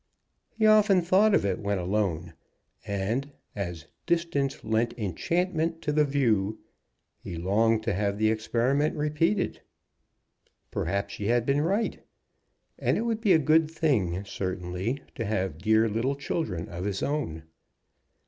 [0.49, 2.33] He often thought of it when alone,
[2.87, 6.57] and, as "distance lent enchantment to the view,"
[7.19, 9.61] he longed to have the experiment repeated.
[10.71, 12.03] Perhaps she had been right.
[12.79, 17.03] And it would be a good thing, certainly, to have dear little children of his
[17.03, 17.43] own.